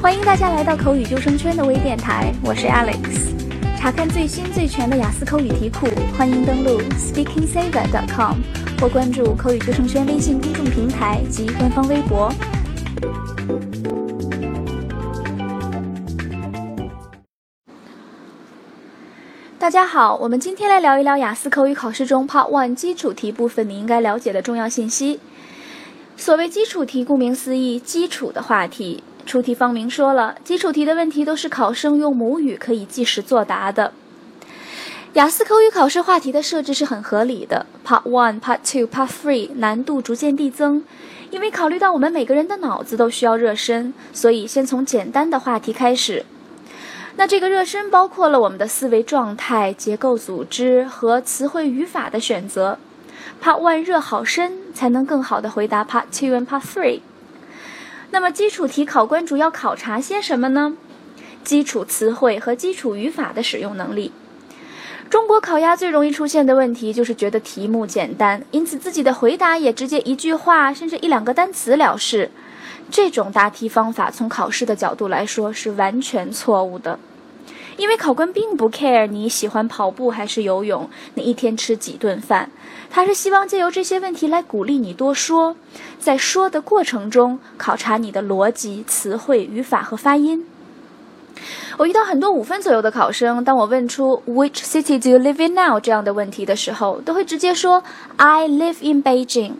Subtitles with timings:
[0.00, 3.34] 欢迎大家来到口语救生圈的微电台，我是 Alex。
[3.76, 8.36] 查看最新最全的雅思口语题库，欢迎登录 SpeakingSaver.com
[8.80, 12.32] 或关注口语救生圈微信公众平台及官方微博。
[19.58, 25.18] 大家好，我们今天来聊一聊雅思口语考试中 Part One 基础题部分你应该了解的重要信息。
[26.16, 29.02] 所谓基础题，顾名思义，基础的话题。
[29.28, 33.92] 出题方明说了，基础题的问题都是考生用母语可以即时作答的。
[35.12, 40.82] 雅思口语考试话题的设置是很合理的，Part One、Part Two、Part Three 难度逐渐递增，
[41.30, 46.24] 因为考虑到我们每个人的脑子都需要热身，所以先从简单的话题开始。
[47.16, 52.78] 那这个热身包括了我们的思维状态、结构组织和词汇语法的选择。
[53.42, 57.00] Part One 热好身，才能更好的回答 Part Two 和 Part Three。
[58.10, 60.76] 那么基础题考官主要考察些什么呢？
[61.44, 64.12] 基础词汇和基础语法的使用能力。
[65.10, 72.30] 中国烤鸭最容易出现的问题就是觉得题目简单，因此自己的回答也直接一句话甚至一两个单词了事。
[72.90, 76.98] 这种答题方法从考试的角度来说是完全错误的。
[77.78, 82.50] 因为考官并不 care 你喜欢跑步还是游泳，你一天吃几顿饭，
[82.90, 85.56] 他是希望借由这些问题来鼓励你多说，
[86.00, 90.44] 在说的过程中考察你的逻辑、词汇、语法和发音。
[91.76, 97.84] 我遇到很多五分左右的考生，当我问出 Which city do you live in now 这样的问题的时候，都会直接说
[98.16, 99.52] I live in Beijing。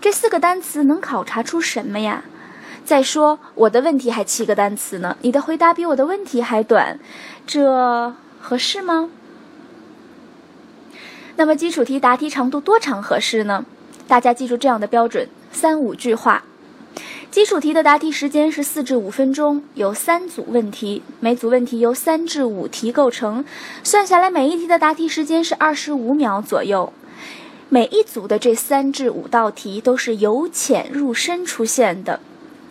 [0.00, 2.22] 这四个单词能考察出什么呀？
[2.88, 6.98] 再说我的问题还七个单词呢，你的回答比我的问题还短，
[7.46, 9.10] 这合适吗？
[11.36, 13.66] 那么基础题答题长度多长合适呢？
[14.06, 16.44] 大家记住这样的标准：三五句话。
[17.30, 23.44] 基础题的答题时间是四至五分钟，有三组问题，每组问题由三至五题构成，
[23.84, 26.90] 算下来每一题的答题时间是二十五秒左右。
[27.68, 32.20] 每一组的这三至五道题都是由浅入深出现的。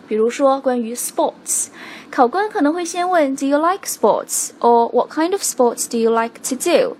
[0.08, 1.66] 比如说，关于 sports，
[2.10, 6.96] 考官可能会先问 Do you like sports？or What kind of sports do you like to do？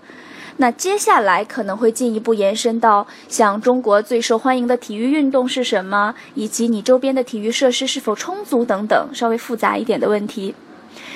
[0.57, 10.53] 那接下来可能会进一步延伸到像中国最受欢迎的体育运动是什么，以及你周边的体育设施是否充足等等，稍微复杂一点的问题。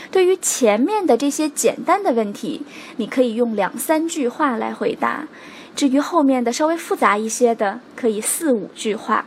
[0.10, 2.66] 对于前面的这些简单的问题，
[2.96, 5.28] 你可以用两三句话来回答；
[5.76, 9.26] 至于后面的稍微复杂一些的，可以四五句话。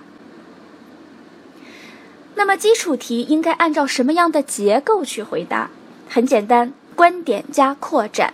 [2.46, 5.68] 那么基础题应该按照什么样的结构去回答？
[6.08, 8.32] 很简单，观点加扩展。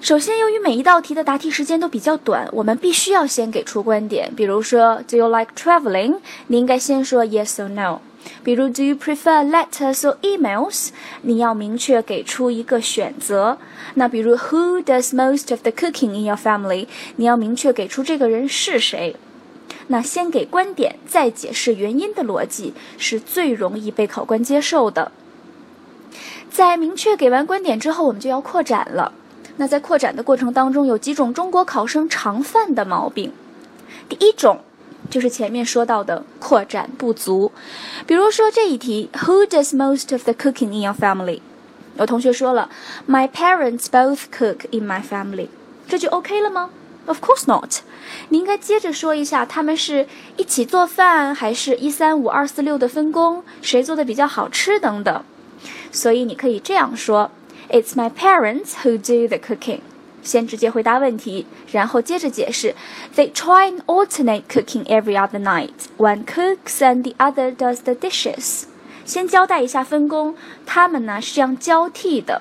[0.00, 4.34] 首先，由于每一道题的答题时间都比较短，我们必须要先给出观点。
[4.34, 6.16] 比如说，Do you like traveling？
[6.48, 8.00] 你应该先说 Yes or No。
[8.42, 10.88] 比如，Do you prefer letters or emails？
[11.20, 13.58] 你要明确给出一个选择。
[13.94, 16.88] 那比如，Who does most of the cooking in your family？
[17.14, 19.14] 你要明确给出这个人是谁。
[19.92, 25.12] 那先给观点，再解释原因的逻辑是最容易被考官接受的。
[26.50, 29.12] 在明确给完观点之后，我们就要扩展了。
[29.58, 33.34] 那在扩展的过程当中，有几种中国考生常犯的毛病。
[34.08, 34.60] 第一种
[35.10, 37.52] 就是前面说到的扩展不足。
[38.06, 41.40] 比如说这一题，Who does most of the cooking in your family？
[41.98, 42.70] 有同学说了
[43.06, 45.48] ，My parents both cook in my family。
[45.86, 46.70] 这就 OK 了吗
[47.04, 47.82] ？Of course not，
[48.28, 55.24] 你应该接着说一下，他们是一起做饭，还是一三五二四六的分工，谁做的比较好吃等等。
[55.90, 57.30] 所以你可以这样说
[57.70, 59.80] ：It's my parents who do the cooking。
[60.22, 62.76] 先直接回答问题，然后接着解释
[63.16, 65.70] ：They try and alternate cooking every other night.
[65.98, 68.62] One cooks and the other does the dishes。
[69.04, 72.40] 先交代一下分工，他们呢是这样交替的。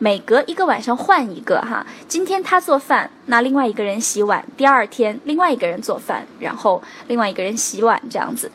[0.00, 8.50] 每隔一个晚上换一个哈，今天他做饭，那另外一个人洗碗；第二天另外一个人做饭，然后另外一个人洗碗，这样子。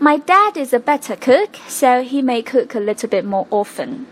[0.00, 4.06] My dad is a better cook, so he may cook a little bit more often.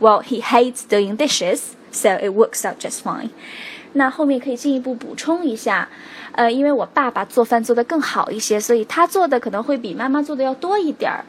[0.00, 3.30] Well, he hates doing dishes, so it works out just fine.
[3.92, 5.88] 那后面可以进一步补充一下，
[6.32, 11.24] 呃，因为我爸爸做饭做得更好一些，所以他做的可能会比妈妈做的要多一点儿。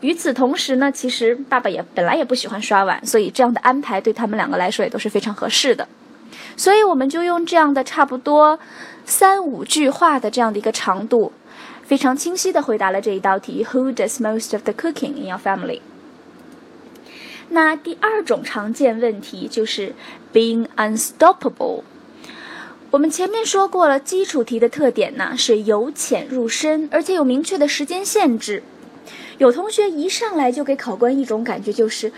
[0.00, 5.88] 与此同时呢，其实爸爸也本来也不喜欢刷碗，所以这样的安排对他们两个来说也都是非常合适的。
[6.56, 8.58] 所以我们就用这样的差不多
[9.04, 11.32] 三五句话的这样的一个长度，
[11.82, 15.80] 非常清晰的回答了这一道题：Who does most of the cooking in your family？
[17.50, 19.94] 那第二种常见问题就是
[20.32, 21.82] being unstoppable。
[22.90, 28.62] 我们前面说过了，基础题的特点呢是由浅入深，而且有明确的时间限制。
[29.38, 32.12] 有同学一上来就给考官一种感觉，就是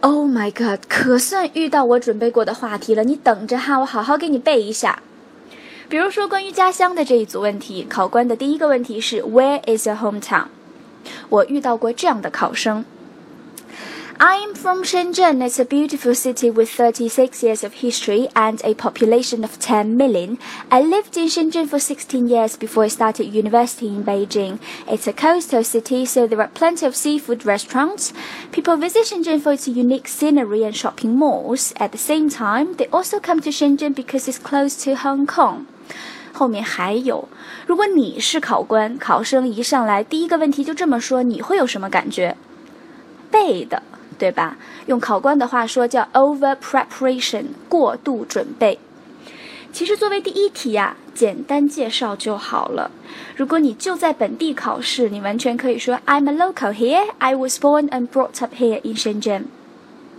[0.00, 5.02] ，Oh my God，可算遇到我准备过的话题了，你等着哈，我好好给你背一下。
[5.88, 10.46] 比如说关于家乡的这一组问题，考官的第一个问题是 Where is your hometown？
[11.28, 12.84] 我遇到过这样的考生。
[14.19, 15.45] I am from Shenzhen.
[15.45, 20.39] It's a beautiful city with 36 years of history and a population of 10 million.
[20.71, 24.57] I lived in Shenzhen for 16 years before I started university in Beijing.
[24.89, 28.11] It's a coastal city, so there are plenty of seafood restaurants.
[28.51, 31.73] People visit Shenzhen for its unique scenery and shopping malls.
[31.77, 35.67] At the same time, they also come to Shenzhen because it's close to Hong Kong.
[36.33, 37.29] 后面还有，
[37.67, 42.35] 如果你是考官，考生一上来第一个问题就这么说，你会有什么感觉？
[43.29, 43.83] 背的。
[44.22, 44.56] 对吧？
[44.86, 48.78] 用考官的话说叫 over preparation，过度准备。
[49.72, 52.92] 其实作为第一题呀，简单介绍就好了。
[53.34, 57.04] 如果你就在本地考试，你完全可以说 I'm a local here.
[57.18, 59.46] I was born and brought up here in Shenzhen.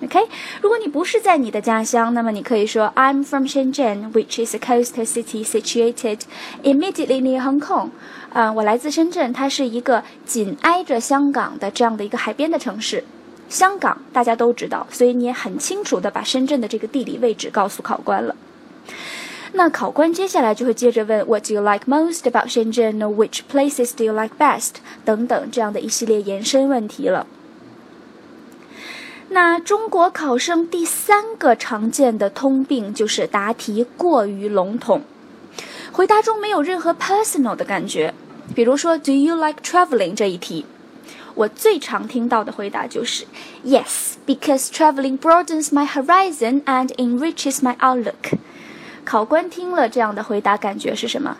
[0.04, 0.20] OK，
[0.62, 6.20] 如果你不是在你的家乡，那么你可以说 I'm from Shenzhen, which is a coastal city situated
[6.62, 7.92] immediately near Hong Kong.
[8.34, 13.06] 嗯，我来自深圳，它是一个紧挨着香港的这样的一个海边的城市。
[13.50, 18.36] 香港大家都知道，所以你也很清楚的把深圳的这个地理位置告诉考官了。
[19.56, 22.98] 那考官接下来就会接着问 What do you like most about Shenzhen?
[22.98, 24.72] Which places do you like best?
[25.06, 27.28] 等等这样的一系列延伸问题了。
[29.30, 35.02] 那中国考生第三个常见的通病就是答题过于笼统，
[35.92, 38.14] 回答中没有任何 personal 的感觉。
[38.56, 40.66] 比如说 Do you like traveling 这一题。
[41.35, 43.25] 我最常听到的回答就是
[43.65, 48.39] Yes, because traveling broadens my horizon and enriches my outlook。
[49.05, 51.37] 考官听了这样的回答，感觉是什么？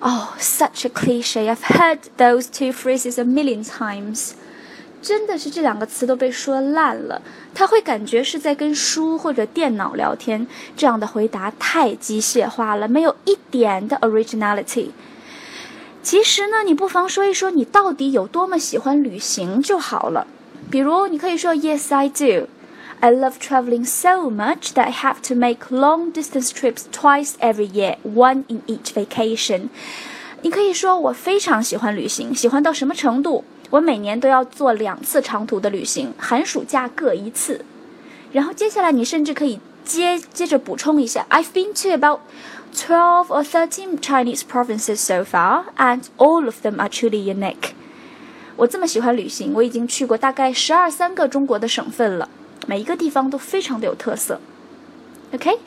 [0.00, 1.52] Oh, such a cliche!
[1.52, 4.32] I've heard those two phrases a million times。
[5.00, 7.22] 真的是这两个词都被说烂了。
[7.54, 10.46] 他会感觉是在跟书或者电脑聊天。
[10.76, 14.90] 这样的回答太机械化了，没有一点的 originality。
[16.03, 20.27] 其实呢，你不妨说一说你到底有多么喜欢旅行就好了。
[20.69, 22.47] 比如，你可以说 Yes, I do.
[22.99, 27.69] I love traveling so much that I have to make long distance trips twice every
[27.71, 29.69] year, one in each vacation.
[30.41, 33.45] 你可以说我非常喜欢旅行，喜欢到什么程度？
[33.69, 37.65] 我每年都要做两次长途的旅行，寒暑假各一次。
[38.33, 42.19] 然后接下来你甚至可以接接着补充一下，I've been to about
[42.73, 47.71] twelve or thirteen Chinese provinces so far, and all of them are truly unique.
[48.55, 52.29] 我这么喜欢旅行，我已经去过大概十二三个中国的省份了，
[52.67, 54.39] 每一个地方都非常的有特色。
[55.33, 55.57] OK，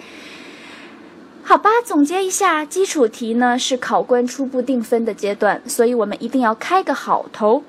[1.42, 7.64] 好吧，总结一下，基础题呢是考官初步定分的阶段，所以我们一定要开个好头。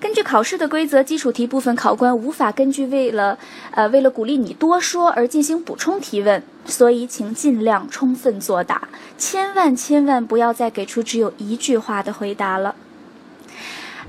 [0.00, 3.38] 根据考试的规则，基础题部分考官无法根据为了，
[3.70, 12.74] 呃，为了鼓励你多说而进行补充提问，所以请尽量充分作答，千万千万不要再给出只有一句话的回答了。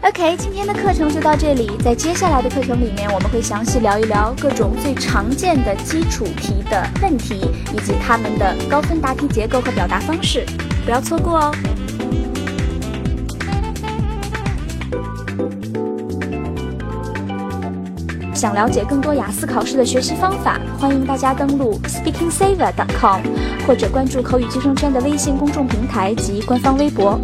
[0.02, 10.46] OK，今天的课程就到这里，在接下来的课程里面，我们会详细聊一聊各种最常见的基础题的问题，以及它们的高分答题结构和表达方式，
[10.84, 11.56] 不要错过哦。
[18.46, 23.22] 想了解更多雅思考试的学习方法，欢迎大家登录 speakingsaver.com，
[23.66, 27.20] 或者关注口语计生圈的微信公众平台及官方微博。